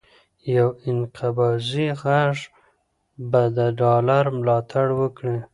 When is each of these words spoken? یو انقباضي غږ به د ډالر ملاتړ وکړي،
یو 0.55 0.67
انقباضي 0.89 1.87
غږ 2.01 2.35
به 3.31 3.41
د 3.57 3.59
ډالر 3.79 4.25
ملاتړ 4.37 4.87
وکړي، 4.99 5.37